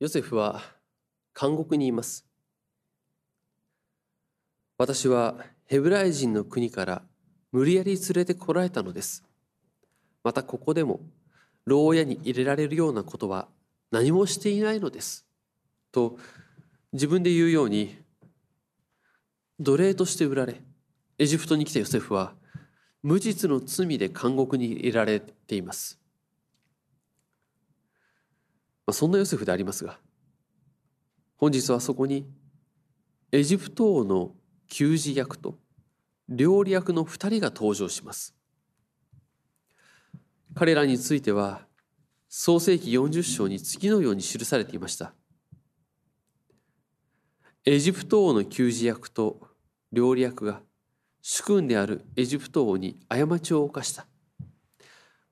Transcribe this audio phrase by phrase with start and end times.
[0.00, 0.62] ヨセフは
[1.38, 2.24] 監獄にいます。
[4.76, 5.34] 私は
[5.66, 7.02] ヘブライ人の国から
[7.50, 9.24] 無理やり連れてこられたのです。
[10.22, 11.00] またここでも
[11.64, 13.48] 牢屋に入れられるようなことは
[13.90, 15.26] 何もしていないのです。
[15.90, 16.16] と
[16.92, 17.98] 自分で言うように
[19.58, 20.62] 奴隷として売られ
[21.18, 22.34] エジプトに来たヨセフは
[23.02, 25.97] 無実の罪で監獄に入れられています。
[28.88, 29.98] まあ、そんなヨセフでありますが
[31.36, 32.26] 本日はそこに
[33.30, 34.32] エジプト王の
[34.66, 35.58] 給仕役と
[36.26, 38.34] 料理役の2人が登場します。
[40.54, 41.66] 彼らについては
[42.30, 45.12] 創世紀40章に次のように記されていました。
[47.66, 49.48] エジプト王の給仕役と
[49.92, 50.62] 料理役が
[51.20, 54.06] 主君であるエジプト王に過ちを犯した。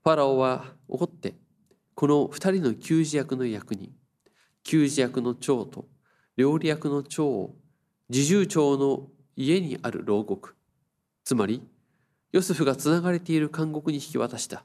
[0.03, 1.33] ファラオは怒って
[1.97, 3.91] この二人の給仕役の役人、
[4.63, 5.87] 給仕役の長と
[6.35, 7.55] 料理役の長を
[8.11, 10.55] 侍従長の家にある牢獄、
[11.23, 11.63] つまり
[12.31, 14.63] ヨセフがつながれている監獄に引き渡した。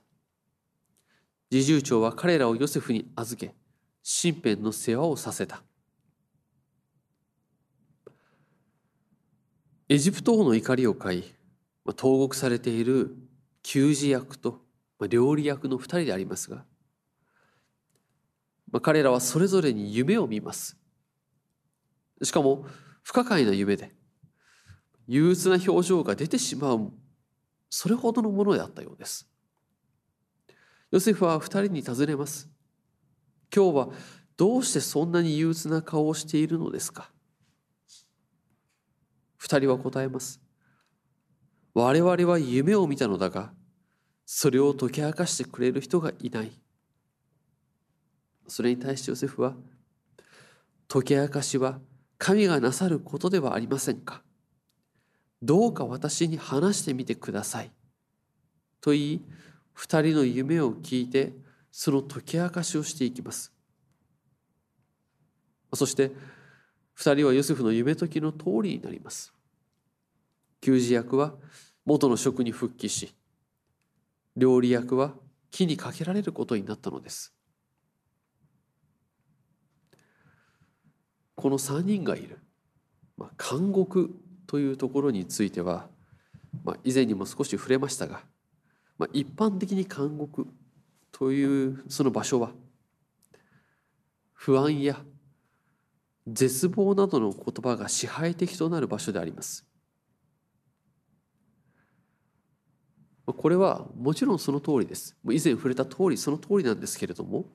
[1.51, 3.55] 侍従長は彼らをヨセフに預け、
[4.03, 5.63] 身辺の世話をさせた。
[9.89, 11.35] エジプト王の怒りを買い、
[11.97, 13.17] 投獄されている
[13.63, 14.61] 給仕役と
[15.09, 16.67] 料理役の二人でありますが、
[18.73, 20.77] まあ、彼らはそれぞれに夢を見ます。
[22.23, 22.67] しかも
[23.03, 23.93] 不可解な夢で
[25.07, 26.93] 憂鬱な表情が出てしまう
[27.69, 29.29] それほどのものであったようです。
[30.91, 32.49] ヨセフは二人に尋ねます。
[33.55, 33.89] 今日は
[34.37, 37.11] どうしてそんなに憂鬱な顔をしているのですか？
[39.37, 40.41] 二人は答えます。
[41.75, 43.53] 我々は夢を見たのだが、
[44.25, 46.53] それを解き明かしてくれる人がいない。
[48.47, 49.55] それに対してヨセフは、
[50.89, 51.81] 解き明かしは
[52.19, 54.23] 神がなさることではありませんか？
[55.43, 57.73] どうか私に話してみてください。
[58.81, 59.23] と言い、
[59.73, 61.33] 二人の夢を聞いて、
[61.71, 63.53] その解き明かしをしていきます。
[65.75, 66.13] そして、
[66.95, 69.33] 二人はヨセフの夢解きの通りになります。
[70.61, 71.35] 給仕役は
[71.85, 73.15] 元の職に復帰し、
[74.37, 75.15] 料理役は
[75.51, 77.33] 木にかけられることになったのです。
[81.43, 82.39] この3人がいる、
[83.17, 84.15] まあ、監獄
[84.47, 85.89] というところについては、
[86.63, 88.21] まあ、以前にも少し触れましたが、
[88.97, 90.47] まあ、一般的に監獄
[91.11, 92.51] というその場所は
[94.35, 95.01] 不安や
[96.29, 99.67] 絶望などの言葉が支配的となる場所であります。
[103.27, 105.17] これはもちろんその通りです。
[105.25, 107.47] 以前触れた通りその通りなんですけれども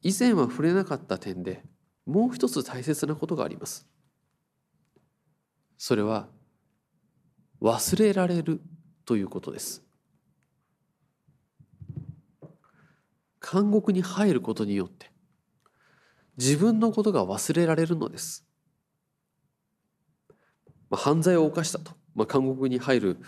[0.00, 1.64] 以前は触れなかった点で
[2.06, 3.86] もう一つ大切なことがあります。
[5.78, 6.28] それは
[7.60, 8.60] 忘れられる
[9.04, 9.82] ということです。
[13.52, 15.10] 監獄に入ることによって
[16.38, 18.44] 自分のことが忘れられるのです。
[20.88, 23.18] まあ、犯罪を犯したと、まあ、監獄に入る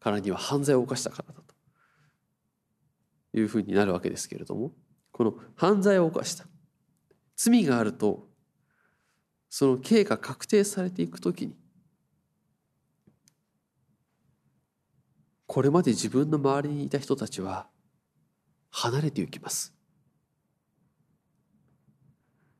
[0.00, 1.54] からには犯罪を犯したからだと
[3.36, 4.72] いうふうになるわけですけれども
[5.10, 6.46] この犯罪を犯した
[7.38, 8.26] 罪があると
[9.48, 11.54] その刑が確定されていくときに
[15.46, 17.68] これまで自分の周りにいた人たちは
[18.70, 19.72] 離れていきます。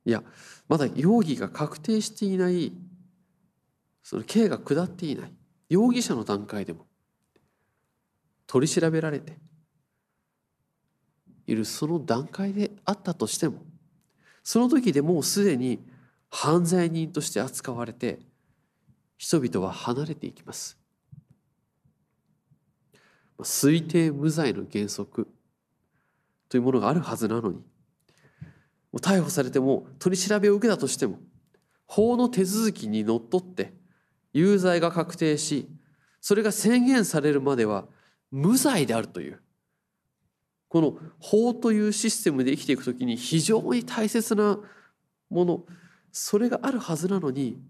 [0.07, 0.23] いや
[0.69, 2.73] まだ容疑が確定していない
[4.03, 5.33] その刑が下っていない
[5.69, 6.87] 容疑者の段階でも
[8.47, 9.37] 取り調べられて
[11.47, 13.68] いるその段階であったとしても
[14.43, 15.81] その時でもうすでに
[16.31, 18.19] 犯罪人として扱われて
[19.17, 20.79] 人々は離れていきます。
[23.41, 25.29] 推定無罪の原則
[26.49, 27.63] というものがあるはずなのに
[29.01, 31.19] 逮捕されても取り調べを受けたとしても
[31.87, 33.75] 法の手続きにのっとって
[34.33, 35.69] 有罪が確定し
[36.21, 37.87] それが宣言されるまでは
[38.31, 39.41] 無罪であるという
[40.69, 44.59] この法というシステムで生きていくときに非常に大切な
[45.31, 45.65] もの
[46.13, 47.61] それがあるはずなのに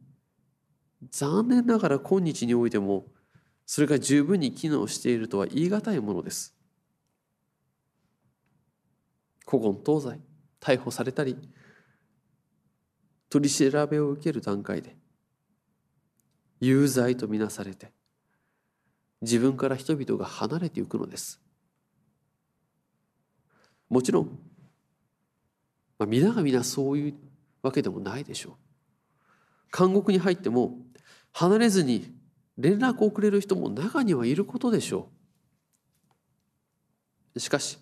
[1.11, 3.07] 残念ながら今日においても
[3.67, 6.59] それが十分に機能しているとは言い難いものです。
[9.47, 10.21] 古今東西
[10.61, 11.37] 逮捕されたり
[13.31, 14.97] 取り調べを受ける段階で
[16.61, 17.93] 有罪とみなされて
[19.23, 21.41] 自分から人々が離れていくのです
[23.89, 24.39] もちろん。
[25.99, 27.15] まあ、皆が皆そういう
[27.63, 29.77] わけでもないでしょう。
[29.77, 30.79] 監獄に入っても
[31.33, 32.15] 離れずに
[32.57, 35.11] 連絡をくれる人も中にはいることでしょ
[37.35, 37.41] う。
[37.41, 37.79] しかし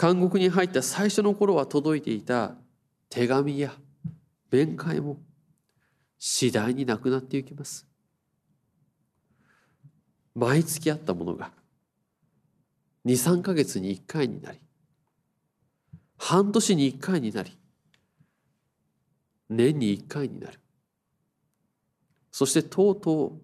[0.00, 2.54] 監獄に入った最初の頃は届いていた
[3.10, 3.72] 手紙や
[4.50, 5.18] 面会も
[6.18, 7.86] 次第になくなっていきます。
[10.34, 11.50] 毎月あったものが
[13.06, 14.60] 23か月に1回になり
[16.18, 17.56] 半年に1回になり
[19.48, 20.60] 年に1回になる
[22.30, 23.38] そしてとうと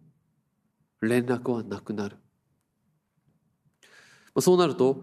[1.00, 2.16] う連絡はなくなる
[4.40, 5.02] そうなると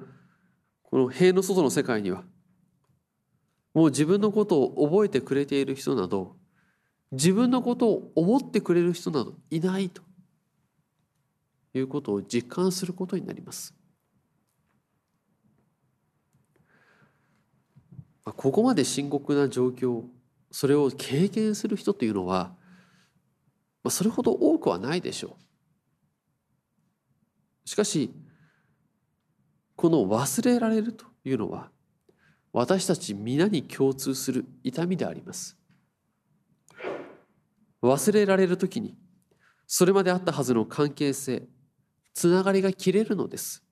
[0.83, 2.23] この塀の外の世界には
[3.73, 6.35] もう自分のことを覚えてくれている人など
[7.11, 10.01] 自分のことを思ってくれる人などいないと
[11.73, 13.73] いうことを実感することになります。
[18.33, 20.03] ここまで深刻な状況
[20.51, 22.53] それを経験する人というのは
[23.83, 27.69] まあそれほど多くはないでしょう。
[27.69, 28.11] しかし
[29.75, 31.71] この忘れられるというのは
[32.53, 35.57] 私たち皆に共通する痛みであります。
[37.81, 38.95] 忘れられる時に
[39.65, 41.43] それまであったはずの関係性
[42.13, 43.63] つながりが切れるのです。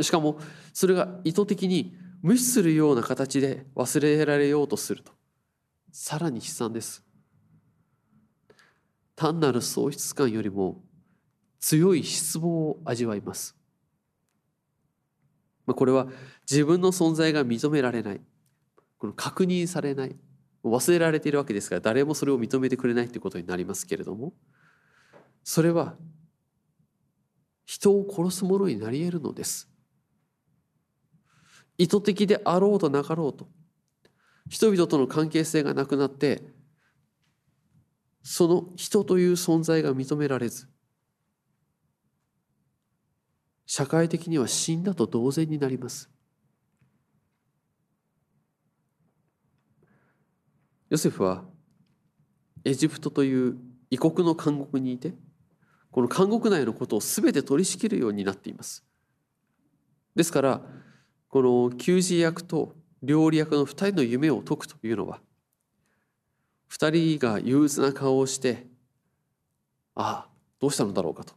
[0.00, 0.38] しかも
[0.72, 5.12] それが意図的に無視するような形で忘れられようとすると。
[5.90, 7.04] さらに悲惨です。
[9.16, 10.82] 単なる喪失感よりも
[11.58, 13.56] 強い失望を味わいます。
[15.66, 16.06] これは
[16.48, 18.20] 自分の存在が認められない。
[18.98, 20.16] この確認されない。
[20.62, 24.32] 忘れられているわけですから誰もそれを認めてくれないということになりますけれども。
[25.42, 25.96] それは
[27.64, 29.71] 人を殺すものになり得るのです。
[31.82, 33.48] 意図的であろうとなかろうと
[34.48, 36.42] 人々との関係性がなくなって
[38.22, 40.68] その人という存在が認められず
[43.66, 46.10] 社会的には死んだと同然になります。
[50.90, 51.42] ヨセフは
[52.64, 53.56] エジプトという
[53.90, 55.14] 異国の監獄にいて
[55.90, 58.84] この監獄内のことを全て取り仕切るようになっています。
[60.14, 60.81] ですから
[61.32, 65.18] この給仕役と料理役の2人の夢を解くというのは
[66.70, 68.66] 2人が憂鬱な顔をして
[69.94, 70.28] ああ
[70.60, 71.32] どうしたのだろうかと。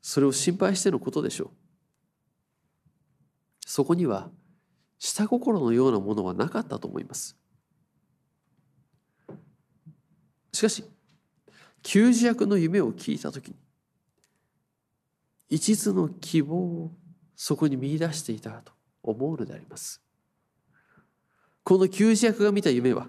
[0.00, 1.50] それを心配してのことでしょう。
[3.66, 4.30] そこには
[4.98, 7.36] 下心のようなものはなかったと思います。
[10.54, 10.84] しかし
[11.82, 13.56] 給仕役の夢を聞いた時に
[15.50, 16.92] 一途の希望を
[17.36, 18.77] そこに見出していたと。
[19.10, 20.00] 思うのであります。
[21.64, 23.08] この給仕役が見た夢は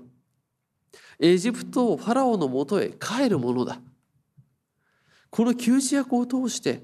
[1.19, 3.79] エジプトをファラオのもとへ帰るものだ。
[5.29, 6.83] この給仕役を通して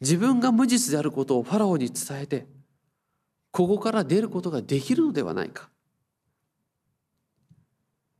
[0.00, 2.46] 自分が無実であることをファラオに伝えて
[3.50, 5.70] ここから出ることができるのではないか。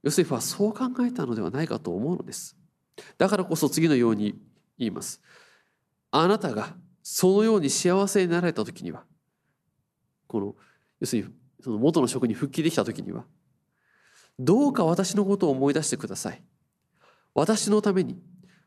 [0.03, 2.57] ヨセフはそう考えたのではないかと思うのです。
[3.19, 4.35] だからこそ次のように
[4.79, 5.21] 言います。
[6.11, 9.05] あなたがそのように幸せになられた時には
[10.31, 10.55] この
[11.01, 11.29] 要するに
[11.63, 13.25] その元の職に復帰できた時には
[14.39, 16.43] どうか私のことを思い出してください
[17.35, 18.19] 私のために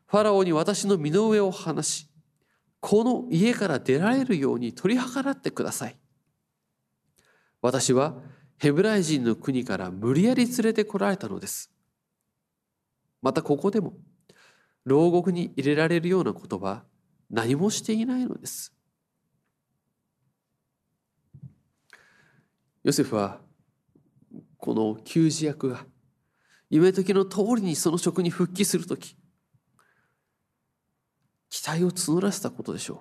[0.06, 2.10] ファラオに私の身の上を話し
[2.80, 5.96] この家から出られるように取り計らってください
[7.62, 8.14] 私は
[8.58, 11.70] ヘブライ人の国から無理やり連れてこられたのです。
[13.22, 13.94] またここでも
[14.84, 16.84] 牢獄に入れられるようなことは
[17.30, 18.73] 何もしていないのです。
[22.84, 23.40] ヨセフは
[24.58, 25.84] この給仕役が
[26.68, 29.16] 夢時の通りにその職に復帰する時
[31.48, 32.98] 期待を募らせたことでしょう。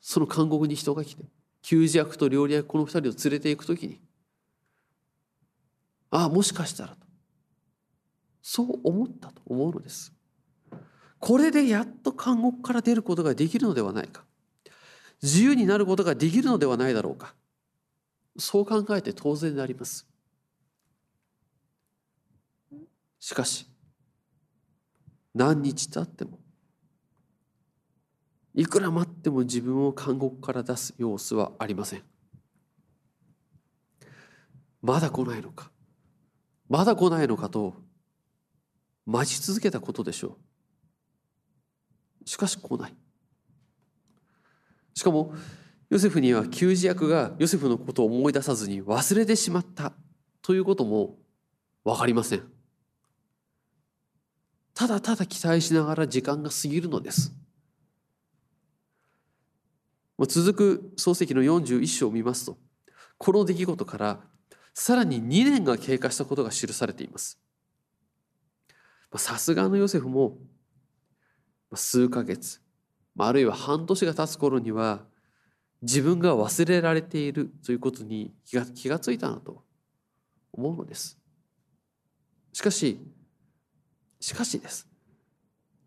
[0.00, 1.24] その監獄に人が来て
[1.62, 4.00] 給仕役と料理役この二人を連れていくときに
[6.10, 6.96] ああもしかしたらと。
[8.40, 10.12] そう思ったと思うのです。
[11.18, 14.24] これでやっと監獄から出ることができるのではないか。
[15.22, 17.34] 自由になることができるのではないだろうか。
[18.36, 20.06] そう考えて当然であります。
[23.20, 23.68] しかし
[25.34, 26.38] 何日経っても
[28.54, 32.02] いくら待っても自分を監獄から出す様子はありません。
[34.80, 35.70] まだ来ないのか
[36.68, 37.74] まだ来ないのかと
[39.04, 40.38] 待ち続けたことでしょ
[42.24, 42.28] う。
[42.28, 42.94] しかし来ない。
[44.98, 45.32] しかも
[45.90, 49.92] ヨセフには給仕役がヨセフのことを思い出さずに忘れてしまった
[50.42, 51.14] ということも
[51.84, 52.42] 分かりません。
[54.74, 57.32] ただただ期待しながら時間が過ぎるのです。
[60.26, 62.58] 続く漱石の41章を見ますと
[63.18, 64.20] この出来事から
[64.74, 67.38] さらに2年が経過したことが記されています。
[69.14, 70.38] さすがのヨセフも
[71.72, 72.60] 数ヶ月
[73.26, 75.00] あるいは半年が経つ頃には
[75.82, 79.64] 自分が忘れられているということに気が気がついたなと
[80.52, 81.18] 思うのです。
[82.52, 82.98] しかし
[84.20, 84.88] しかしです。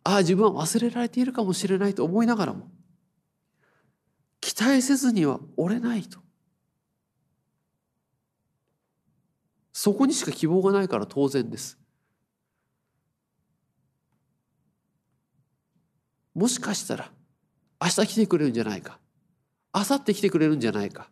[0.04, 2.70] ああ自分は忘れられているかもしれないと思いながらも
[4.40, 6.20] 期待せずには折れないと。
[9.74, 11.78] そこにしか希望がないから当然です。
[16.34, 17.12] もしかしたら
[17.82, 19.00] 明日来てくれるんじゃないか
[19.74, 21.10] 明後日来てくれるんじゃないか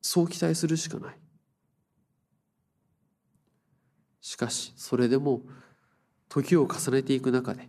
[0.00, 1.18] そう期待するしかない
[4.20, 5.42] しかしそれでも
[6.28, 7.68] 時を重ねていく中で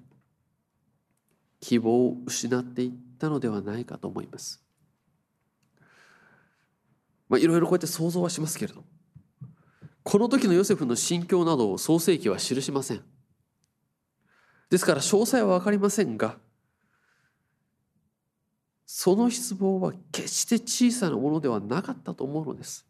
[1.59, 4.63] 希望を失っていったのではないかと思います。
[7.27, 8.83] まあ、いろいろこうやって想像はしますけれど
[10.03, 13.01] この時のヨセフの心境などを創世記は記しません。
[14.69, 16.37] ですから詳細は分かりませんが
[18.85, 22.85] その失望は決して小さなものではなかったと思うのです。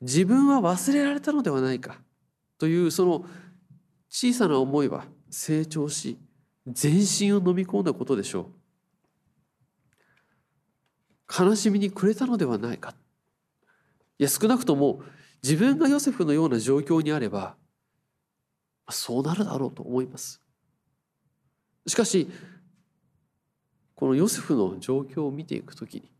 [0.00, 1.98] 自分は忘れられたのではないか
[2.58, 3.24] というその
[4.10, 6.18] 小さな思いは成長し
[6.66, 8.46] 全身を飲み込んだことでしょう。
[11.44, 12.94] 悲しみにくれたのではないか。
[14.18, 15.02] いや少なくとも
[15.42, 17.56] 自分がヨセフのような状況にあれば
[18.90, 20.42] そうなるだろうと思います。
[21.86, 22.28] しかし
[23.96, 26.12] このヨセフの状況を見ていくときに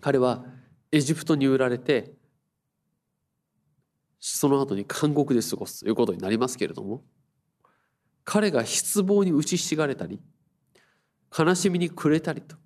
[0.00, 0.44] 彼は
[0.92, 2.12] エジプトに売られて
[4.20, 7.02] その後に監獄で過ごすということになりますけれども
[8.24, 10.20] 彼が失望に打ちひしがれたり
[11.36, 12.56] 悲しみに暮れたりと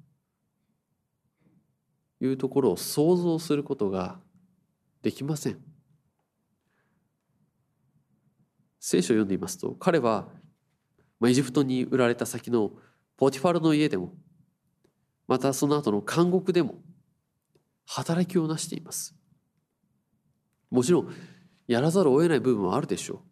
[2.20, 4.20] いうところを想像することが
[5.02, 5.58] できません。
[8.80, 10.28] 聖書を読んでいますと彼は
[11.26, 12.72] エジプトに売られた先の
[13.18, 14.14] ポティファルの家でも
[15.26, 16.76] またその後の監獄でも
[17.84, 19.14] 働きをなしています。
[20.70, 21.12] もちろん
[21.66, 23.22] やらざるを得ない部分はあるでしょ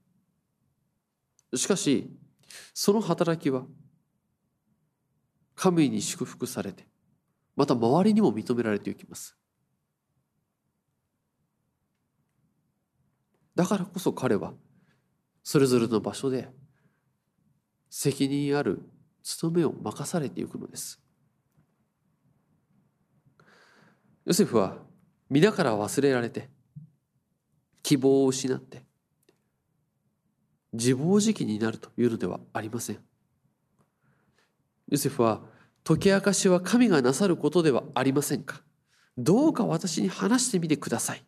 [1.52, 1.56] う。
[1.56, 2.10] しかし
[2.74, 3.64] その働きは
[5.54, 6.86] 神に祝福されて
[7.54, 9.36] また周りにも認められていきます。
[13.54, 14.52] だからこそ彼は
[15.44, 16.50] それぞれの場所で
[17.88, 18.82] 責任ある
[19.28, 21.00] 務めを任されていくのです。
[24.24, 24.76] ヨセフは
[25.28, 26.48] 皆から忘れられて
[27.82, 28.84] 希望を失って
[30.72, 32.98] 自暴自棄になるというのではありません。
[34.88, 35.40] ヨセフは
[35.82, 38.62] 解き明かしは神がなさることではありませんか？
[39.18, 41.24] どうか私に話してみてください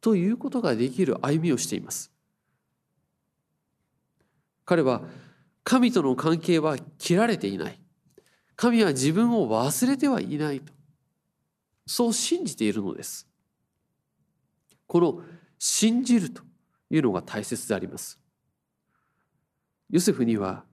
[0.00, 2.12] ということができる歩みをしています。
[4.64, 5.02] 彼は
[5.70, 7.78] 神との関係は切られていない。
[8.56, 10.72] 神は自分を忘れてはいないと。
[11.86, 13.28] そう信じているのです。
[14.88, 15.22] この
[15.60, 16.42] 信じると
[16.90, 18.18] いうのが大切であります。
[19.88, 20.64] ヨセフには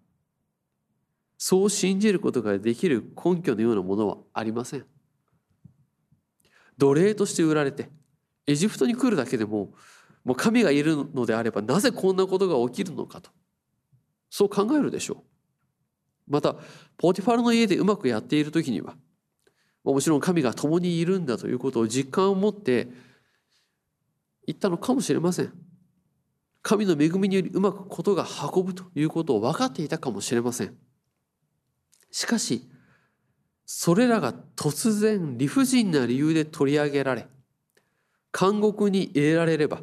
[1.38, 4.86] そう信じることができる根拠のようなものはありません。
[6.80, 7.92] 奴隷として売られて
[8.48, 9.76] エジプトに来るだけでも
[10.24, 13.30] もう神がいるのであればなぜこんなことが起きるのかと
[14.30, 15.24] そう考えるでしょ
[16.28, 16.32] う。
[16.32, 16.56] また、
[16.98, 18.96] ポティファルの家でうまくやっている時には、
[19.84, 22.90] もちろん神が共にいるんだということを実感を持って
[24.46, 25.54] 言ったのかもしれません。
[26.62, 30.76] 神の恵みによりうまくことが運ぶということを分かっていたかもしれません。
[32.12, 32.68] しかし、
[33.66, 37.28] それらが突然理不尽な理由で取り上げられ、
[38.38, 39.82] 監獄に入れられれば、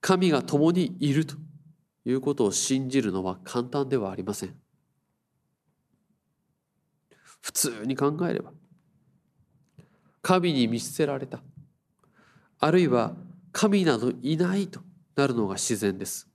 [0.00, 1.36] 神が共にいると
[2.04, 4.54] いうことを信じるのは簡単ではありません。
[7.40, 8.52] 普通に考えれば
[10.22, 11.42] 神に見捨てられた
[12.58, 13.14] あるいは
[13.52, 14.80] 神などいないと
[15.14, 16.26] なるのが自然です。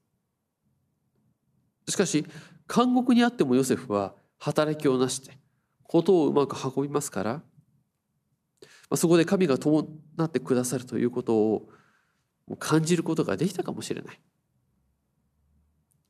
[1.87, 2.25] しかし
[2.73, 5.37] 監獄にあってもヨセフは働きをなして
[5.83, 7.41] ことをうまく運びますから
[8.95, 9.87] そこで神が伴
[10.23, 11.69] ってくださるということを
[12.59, 14.19] 感じることができたかもしれない。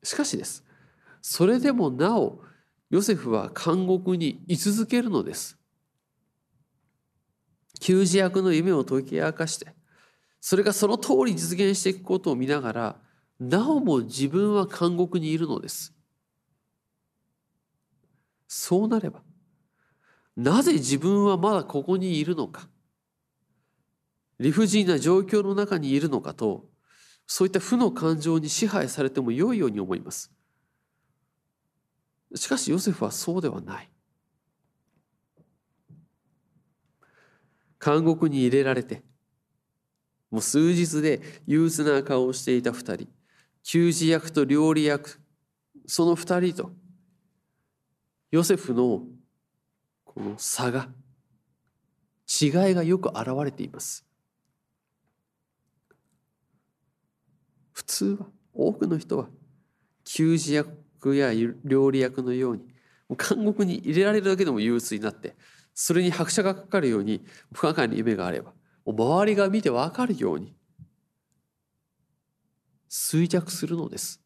[0.09, 0.63] しかしです。
[1.21, 2.41] それでもなお
[2.89, 5.55] ヨセフは監獄に居続けるのです。
[7.79, 9.67] 給仕役の夢を解き明かして
[10.41, 12.95] それがその通り実現していくことを見ながら
[13.39, 15.93] なおも自分は監獄にいるのです。
[18.47, 19.21] そうなれば
[20.35, 22.67] なぜ自分はまだここにいるのか
[24.39, 26.65] 理不尽な状況の中にいるのかと
[27.31, 30.31] そういった負の感情に支配されても良いように思います。
[32.33, 33.89] しかしヨセフはそうではない。
[37.79, 39.03] 監獄に入れられて
[40.31, 43.07] もう数日で憂鬱な顔をしていた二人
[43.63, 45.21] 給仕役と料理役
[45.85, 46.71] その二人と
[48.31, 49.03] ヨセフの
[50.03, 50.89] この差が
[52.27, 54.08] 違いがよく現れています。
[57.79, 59.29] 普通は多くの人は
[60.03, 61.31] 給仕役や
[61.63, 62.63] 料理役のように
[63.09, 65.37] 監獄に入れられるだけでも憂鬱になって
[65.73, 68.51] それに拍車がかかるように不可解な夢があれば
[68.85, 70.53] 周りが見て分かるように
[72.89, 74.19] 衰弱するのです。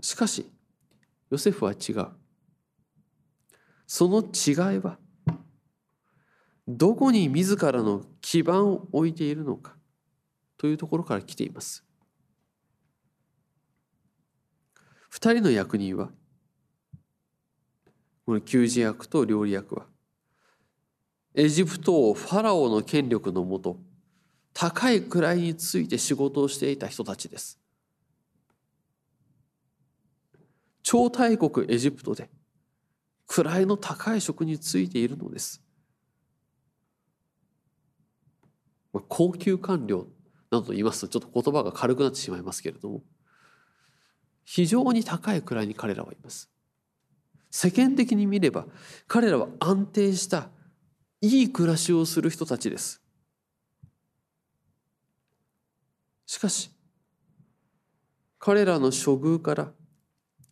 [0.00, 0.46] しかし
[1.30, 2.06] ヨセフは違う。
[3.88, 4.98] その違いは
[6.68, 9.81] どこに自らの基盤を置いているのか。
[10.62, 11.84] というところから来ています。
[15.10, 16.12] 二人の役人は
[18.24, 19.86] この給仕役と料理役は
[21.34, 23.80] エジプト王ファラオの権力のもと
[24.54, 27.58] 高い位について仕事をしていた人たちです。
[30.84, 32.30] 超大国エジプトで
[33.26, 35.60] 位の高い職についているのです。
[39.08, 40.06] 高級官僚
[40.52, 43.02] などと言いますとちょっと言葉が軽くなってしまいますけれども
[44.44, 46.50] 非常に高い位に彼らはいます。
[47.50, 48.66] 世間的に見れば
[49.06, 50.48] 彼らは安定した
[51.20, 53.00] いい暮らしをする人たちです。
[56.26, 56.70] しかし
[58.38, 59.72] 彼らの処遇から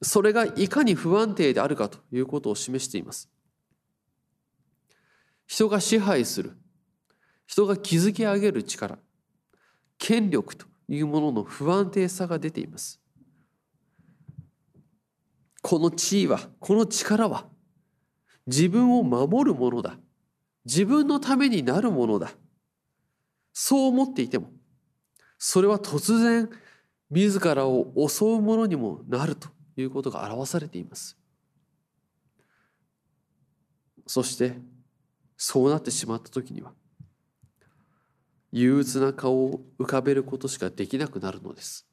[0.03, 3.29] それがいかに不安定であるかということを示しています。
[5.47, 6.57] 人が支配する
[7.47, 8.99] 人が築き上げる力
[10.01, 13.01] 権力というものの不安定さが出ています。
[15.63, 17.47] この地位はこの力は
[18.47, 19.99] 自分を守るものだ。
[20.65, 22.33] 自分のためになるものだ。
[23.53, 24.51] そう思っていても
[25.39, 26.49] それは突然
[27.11, 31.19] 自らを襲うものにもなるということが表されています。
[34.07, 34.59] そして
[35.37, 36.73] そうなってしまった時には
[38.53, 41.87] 憂鬱な顔を浮かべることしかできなくなるのです。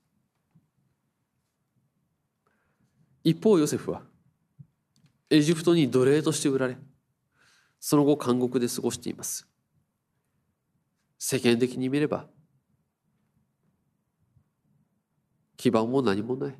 [3.24, 4.02] 一方ヨセフは
[5.30, 6.78] エジプトに奴隷として売られ
[7.80, 9.48] その後監獄で過ごしています。
[11.20, 12.28] 世間的に見れば
[15.58, 16.56] 基盤も何もない。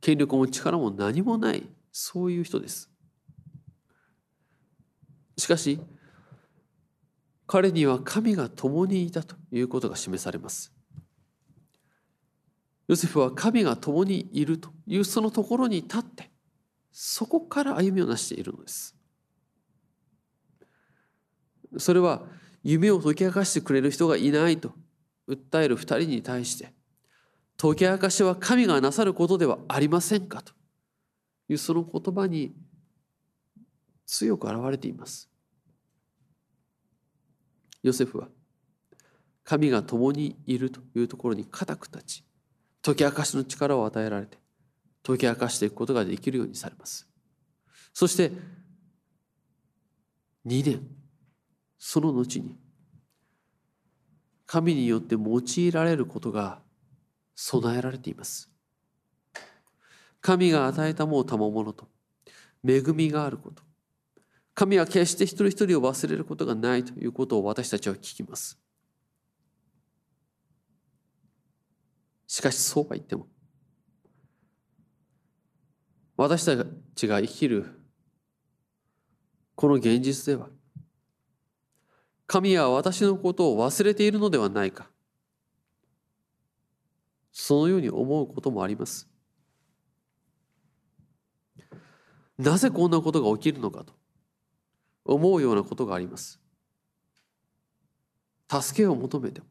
[0.00, 1.66] 権力も力も何もない。
[1.92, 2.90] そういう人です。
[5.38, 5.80] しかし
[7.46, 10.72] 彼には神が共にいたということが示されます。
[12.88, 16.30] ヨセフは神が共にいるというそのところに立って
[16.92, 18.94] そこから歩みをなしているのです。
[21.78, 22.22] それは
[22.62, 24.72] 夢を解き明かしてくれる人がいないと
[25.28, 26.72] 訴える二人に対して
[27.56, 30.52] 解き明かしは神がなさることではありませんかと
[31.48, 32.54] いうその言葉に
[34.06, 35.28] 強く表れています。
[37.84, 38.28] ヨセフは
[39.44, 42.24] 神が共にいるというところに固く立ち
[42.82, 44.38] 解き明かしの力を与えられて
[45.04, 47.06] 解き明かしていくことができるようにされます。
[47.92, 48.32] そして
[50.46, 50.80] 2年
[51.78, 52.56] その後に
[54.46, 56.60] 神によって用いられることが
[57.34, 58.50] 備えられています。
[60.22, 61.86] 神が与えたもう賜物と
[62.66, 63.62] 恵みがあること
[64.54, 68.58] 神は決して一人一人を忘れることがないということを私たちは聞きます。
[72.26, 73.28] しかしそうは言っても
[76.16, 76.64] 私た
[76.94, 77.66] ちが生きる
[79.54, 80.48] この現実では
[82.26, 84.90] 神は私のことを忘れているのではないか。
[87.30, 89.08] そのように思うこともあります。
[92.38, 93.92] なぜこんなことが起きるのかと。
[95.04, 96.40] 思うようなことがあります。
[98.50, 99.46] 助けを求めても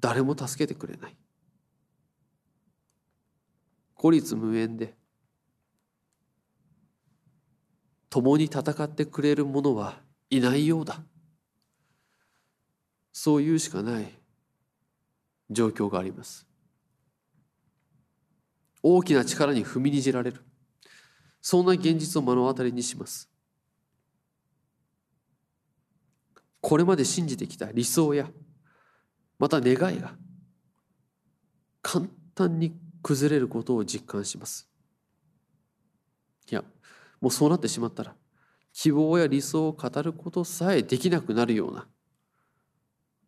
[0.00, 1.16] 誰も助けてくれない。
[3.94, 4.94] 孤立無縁で
[8.10, 11.02] 共に戦ってくれる者はいないようだ。
[13.12, 14.12] そういうしかない
[15.50, 16.46] 状況があります。
[18.82, 20.44] 大きな力に踏みにじられる。
[21.46, 23.28] そんな現実を目の当たりにします。
[26.62, 28.30] これまで信じてきた理想や
[29.38, 30.14] また願いが
[31.82, 34.66] 簡単に崩れることを実感します。
[36.50, 36.64] いや
[37.20, 38.14] もうそうなってしまったら
[38.72, 41.86] 希望や理想を語ることさえできなくなるような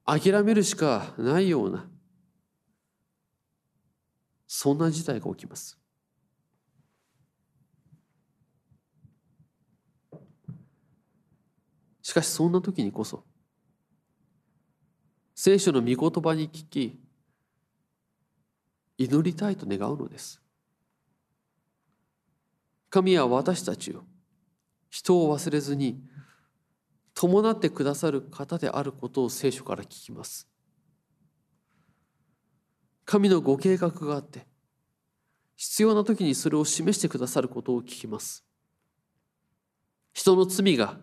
[0.06, 1.86] 諦めるしかないような
[4.46, 5.78] そんな事態が起きます。
[12.16, 13.24] かしそんな時にこそ
[15.34, 16.98] 聖書の御言葉に聞き
[18.96, 20.40] 祈りたいと願うのです。
[22.88, 24.04] 神は私たちを
[24.88, 26.02] 人を忘れずに
[27.12, 30.48] 伴ってくださる方であることを聖書から聞きます。
[33.04, 34.46] 神のご計画があって
[35.56, 38.42] 必要な時にそれを示してくださることを聞きます。
[40.14, 40.98] 人の罪が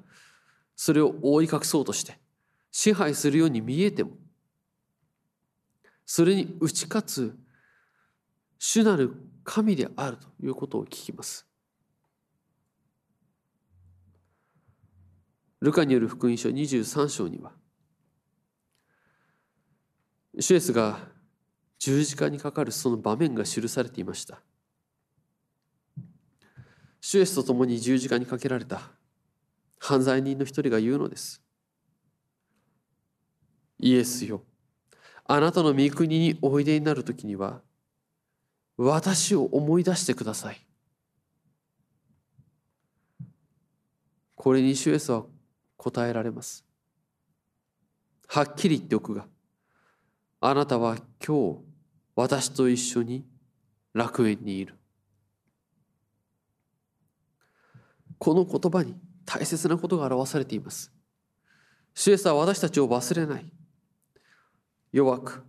[0.75, 2.17] それを覆い隠そうとして
[2.71, 4.11] 支配するように見えても
[6.05, 7.37] それに打ち勝つ
[8.59, 11.45] 主なる神であるということを聞きます。
[15.59, 17.51] ルカによる福音書23章には
[20.39, 20.99] シュエスが
[21.79, 24.41] 十字架にかかるその場面が記されていました。
[27.01, 28.91] シュエスと共に十字架にかけられた
[29.85, 31.41] 犯罪人の一人が言うのです。
[33.79, 34.41] イエスよ、
[35.25, 37.59] あなたの御国においでになるときには、
[38.77, 40.65] 私を思い出してください。
[44.35, 45.25] これにシュエスは
[45.75, 46.63] 答えられます。
[48.27, 49.27] はっきり言っておくが、
[50.39, 51.59] あなたは今日
[52.15, 53.25] 私と一緒に
[53.91, 54.75] 楽園にいる。
[58.17, 60.91] この言葉に大切なことが表されています。
[61.93, 63.51] 主イエスは私たちを忘れない。
[64.91, 65.43] 弱く、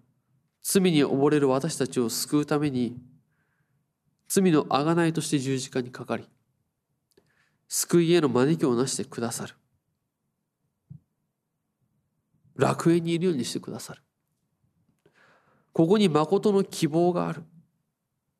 [0.62, 2.98] 罪に溺れる私たちを救うために、
[4.28, 6.28] 罪の贖いとして十字架にかかり、
[7.68, 9.54] 救いへの招きをなしてくださる。
[12.56, 14.02] 楽園にいるようにしてくださる。
[15.72, 17.42] ここに誠の希望がある。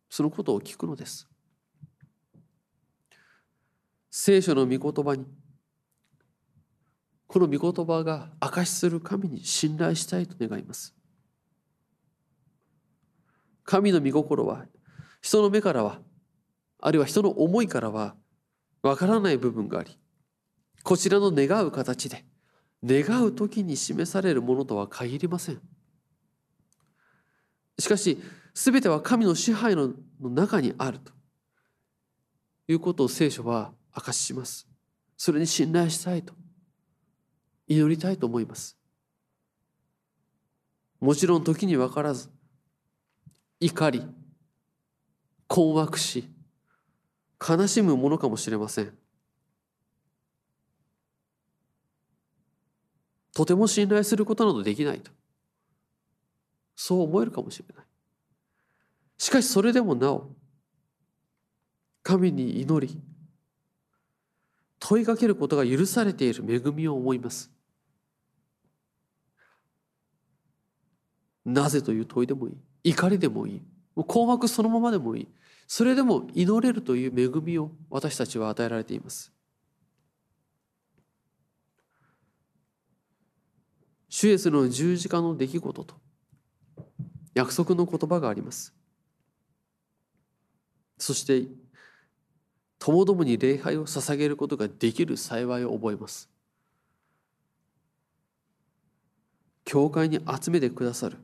[0.09, 1.29] そのことを聞くのです。
[4.27, 5.27] 聖書の御言葉に
[7.27, 10.95] この御言葉が証しする神に信頼したいと願います。
[13.65, 14.65] 神の御心は
[15.21, 15.99] 人の目からは
[16.81, 18.15] あるいは人の思いからは
[18.81, 19.99] わからない部分があり
[20.83, 22.25] こちらの願う形で
[22.83, 25.61] 願う時に示されるものとは限りません。
[27.79, 28.19] しかし
[28.55, 31.13] 全ては神の支配の中にあると
[32.69, 34.67] いうことを聖書は証しします。
[35.17, 36.35] それに信頼したいと
[37.67, 38.77] 祈りたいと思います。
[41.01, 42.29] もちろん時に分からず
[43.61, 44.03] 怒り
[45.47, 46.29] 困惑し
[47.47, 48.93] 悲しむものかもしれません。
[53.33, 55.11] とても信頼することなどできないと
[56.77, 57.87] そう思えるかもしれない。
[59.19, 60.31] しかしそれでもなお
[62.03, 63.01] 神に祈り
[64.87, 67.51] 問いかけることが許されている恵みを思います。
[71.43, 72.91] なぜという問いでもいい。
[72.91, 73.63] 怒りでもいい。
[73.95, 75.29] もう困惑そのままでもいい。
[75.67, 79.33] それでも祈れるという恵みを私たちは与えられています。
[84.11, 85.95] 主イエスの十字架の出来事と
[87.33, 88.75] 約束の言葉があります。
[90.99, 91.49] そして
[92.85, 96.29] ともどもに礼拝を捧げることができる幸いを覚えます。
[99.65, 101.17] 教会に集めてくださる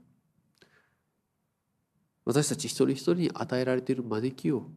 [2.24, 4.70] 私たち一人一人に与えられている招きを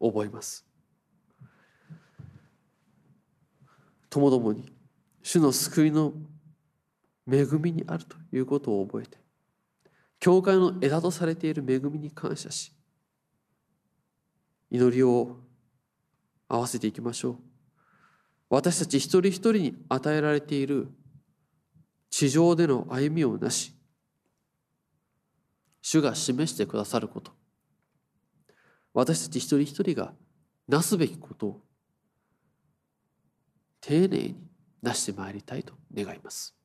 [0.00, 0.64] 覚えます。
[4.08, 4.72] ともどもに
[5.24, 6.12] 主の救いの
[7.28, 9.18] 恵みにあるということを覚えて
[10.20, 12.75] 教会の枝とされている恵みに感謝し
[14.70, 15.36] 祈りを
[16.48, 17.36] 合わせていきましょう
[18.48, 20.88] 私たち一人一人に与えられている
[22.10, 23.74] 地上での歩みをなし
[25.82, 27.32] 主が示してくださること
[28.92, 30.14] 私たち一人一人が
[30.68, 31.60] なすべきことを
[33.80, 34.36] 丁寧に
[34.82, 36.56] なしてまいりたいと願います。